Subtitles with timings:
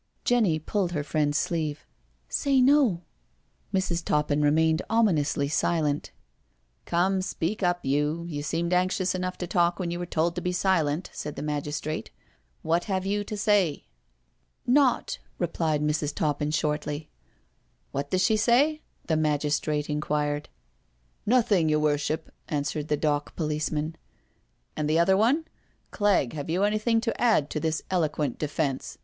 [0.23, 1.85] Jenny pulled her friend's sleeve."
[2.41, 3.03] Say no."
[3.71, 4.03] Mrs.
[4.03, 6.09] Toppin remained ominously silent."
[6.87, 10.41] Come, speak up— you, you seemed anxious enough to talk when you were told to
[10.41, 12.09] be silent," said the magistrate.
[12.63, 13.85] "What have you to say?" BEFORE
[14.65, 16.15] THE MAGISTRATE loi "Naught/' replied Mrs.
[16.15, 17.11] Toppin shortly."
[17.91, 20.45] What does she say?" the magistrate inquired.••
[21.27, 23.91] Nothing, your worship," answered the dock police man.
[23.91, 23.95] *^«"
[24.75, 25.45] And the other one?
[25.91, 28.97] Clegg, have you anything to add to this eloquent defence?"